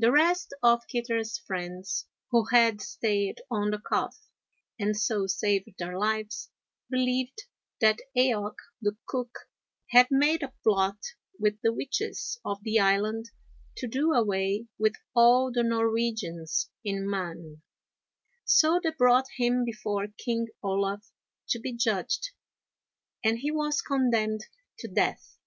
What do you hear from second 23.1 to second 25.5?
and he was condemned to death.